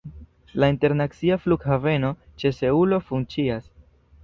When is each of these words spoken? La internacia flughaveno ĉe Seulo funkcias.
La 0.61 0.69
internacia 0.73 1.37
flughaveno 1.43 2.11
ĉe 2.43 2.55
Seulo 2.63 3.03
funkcias. 3.13 3.71